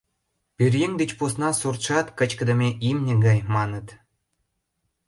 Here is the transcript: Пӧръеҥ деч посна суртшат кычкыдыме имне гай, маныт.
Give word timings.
Пӧръеҥ 0.55 0.91
деч 1.01 1.11
посна 1.19 1.49
суртшат 1.59 2.07
кычкыдыме 2.19 2.69
имне 2.89 3.13
гай, 3.25 3.39
маныт. 3.55 3.87